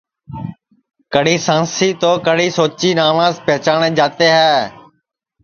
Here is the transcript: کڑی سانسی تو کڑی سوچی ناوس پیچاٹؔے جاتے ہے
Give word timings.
کڑی 1.13 1.35
سانسی 1.45 1.89
تو 2.01 2.11
کڑی 2.25 2.47
سوچی 2.57 2.89
ناوس 2.97 3.35
پیچاٹؔے 3.45 3.89
جاتے 3.99 4.27
ہے 4.37 4.53